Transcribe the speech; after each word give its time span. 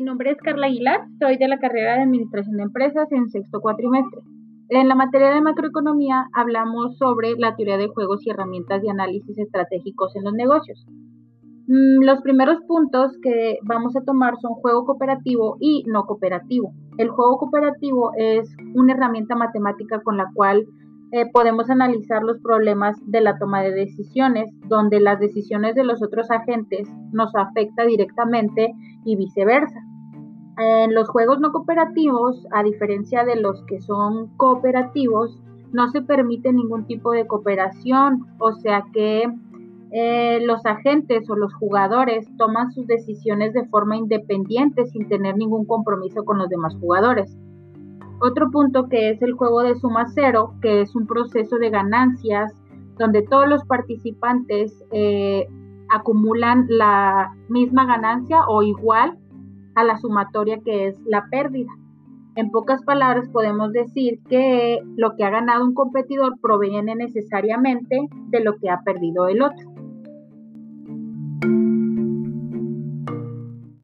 nombre 0.00 0.30
es 0.30 0.38
Carla 0.38 0.68
Aguilar, 0.68 1.02
soy 1.18 1.36
de 1.36 1.48
la 1.48 1.58
carrera 1.58 1.96
de 1.96 2.02
Administración 2.02 2.56
de 2.56 2.62
Empresas 2.62 3.12
en 3.12 3.28
sexto 3.28 3.60
cuatrimestre. 3.60 4.22
En 4.70 4.88
la 4.88 4.94
materia 4.94 5.30
de 5.30 5.42
macroeconomía 5.42 6.28
hablamos 6.32 6.96
sobre 6.96 7.36
la 7.36 7.54
teoría 7.56 7.76
de 7.76 7.88
juegos 7.88 8.24
y 8.26 8.30
herramientas 8.30 8.80
de 8.80 8.88
análisis 8.88 9.36
estratégicos 9.36 10.16
en 10.16 10.24
los 10.24 10.32
negocios. 10.32 10.86
Mm, 11.66 12.04
los 12.04 12.22
primeros 12.22 12.62
puntos 12.66 13.12
que 13.22 13.58
vamos 13.64 13.94
a 13.94 14.02
tomar 14.02 14.34
son 14.40 14.54
juego 14.54 14.86
cooperativo 14.86 15.58
y 15.60 15.84
no 15.86 16.04
cooperativo. 16.04 16.72
El 16.96 17.10
juego 17.10 17.36
cooperativo 17.36 18.12
es 18.16 18.48
una 18.74 18.94
herramienta 18.94 19.36
matemática 19.36 20.00
con 20.02 20.16
la 20.16 20.30
cual 20.34 20.66
eh, 21.12 21.30
podemos 21.30 21.68
analizar 21.68 22.22
los 22.22 22.38
problemas 22.40 22.96
de 23.04 23.20
la 23.20 23.38
toma 23.38 23.60
de 23.60 23.72
decisiones, 23.72 24.50
donde 24.66 24.98
las 24.98 25.20
decisiones 25.20 25.74
de 25.74 25.84
los 25.84 26.02
otros 26.02 26.30
agentes 26.30 26.88
nos 27.12 27.34
afecta 27.36 27.84
directamente 27.84 28.72
y 29.04 29.16
viceversa. 29.16 29.78
En 30.56 30.94
los 30.94 31.08
juegos 31.10 31.38
no 31.38 31.52
cooperativos, 31.52 32.46
a 32.50 32.62
diferencia 32.62 33.24
de 33.24 33.36
los 33.36 33.62
que 33.64 33.80
son 33.82 34.28
cooperativos, 34.38 35.38
no 35.72 35.90
se 35.90 36.00
permite 36.00 36.50
ningún 36.50 36.86
tipo 36.86 37.12
de 37.12 37.26
cooperación, 37.26 38.26
o 38.38 38.52
sea 38.52 38.84
que 38.94 39.24
eh, 39.92 40.40
los 40.46 40.64
agentes 40.64 41.28
o 41.28 41.36
los 41.36 41.52
jugadores 41.54 42.26
toman 42.38 42.72
sus 42.72 42.86
decisiones 42.86 43.52
de 43.52 43.66
forma 43.66 43.98
independiente 43.98 44.86
sin 44.86 45.06
tener 45.08 45.36
ningún 45.36 45.66
compromiso 45.66 46.24
con 46.24 46.38
los 46.38 46.48
demás 46.48 46.74
jugadores. 46.80 47.36
Otro 48.24 48.52
punto 48.52 48.88
que 48.88 49.10
es 49.10 49.20
el 49.20 49.32
juego 49.32 49.62
de 49.62 49.74
suma 49.74 50.06
cero, 50.14 50.54
que 50.62 50.82
es 50.82 50.94
un 50.94 51.08
proceso 51.08 51.58
de 51.58 51.70
ganancias 51.70 52.52
donde 52.96 53.22
todos 53.22 53.48
los 53.48 53.64
participantes 53.64 54.72
eh, 54.92 55.48
acumulan 55.90 56.66
la 56.68 57.34
misma 57.48 57.84
ganancia 57.84 58.46
o 58.46 58.62
igual 58.62 59.18
a 59.74 59.82
la 59.82 59.96
sumatoria 59.96 60.60
que 60.64 60.86
es 60.86 61.00
la 61.04 61.26
pérdida. 61.32 61.72
En 62.36 62.52
pocas 62.52 62.80
palabras 62.84 63.28
podemos 63.28 63.72
decir 63.72 64.20
que 64.28 64.78
lo 64.96 65.16
que 65.16 65.24
ha 65.24 65.30
ganado 65.30 65.64
un 65.64 65.74
competidor 65.74 66.38
proviene 66.40 66.94
necesariamente 66.94 68.08
de 68.28 68.40
lo 68.40 68.56
que 68.58 68.70
ha 68.70 68.82
perdido 68.82 69.26
el 69.26 69.42
otro. 69.42 69.71